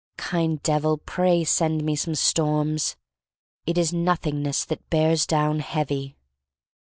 Kind 0.17 0.63
Devil, 0.63 0.97
pray 0.97 1.43
send 1.43 1.83
me 1.83 1.95
some 1.95 2.15
storms. 2.15 2.95
It 3.67 3.77
is 3.77 3.93
Nothingness 3.93 4.65
that 4.65 4.89
bears 4.89 5.27
down 5.27 5.59
heavy. 5.59 6.17